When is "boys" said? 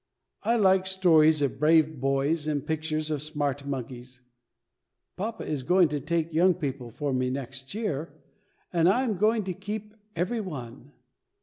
1.99-2.47